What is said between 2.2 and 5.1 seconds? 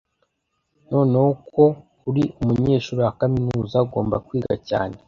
umunyeshuri wa kaminuza, ugomba kwiga cyane.